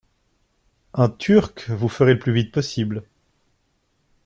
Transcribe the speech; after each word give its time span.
Un 0.95 1.09
Turc! 1.09 1.69
Vous 1.69 1.87
ferez 1.87 2.13
le 2.13 2.17
plus 2.19 2.33
vite 2.33 2.51
possible. 2.51 3.03